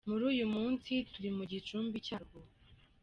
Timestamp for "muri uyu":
0.09-0.45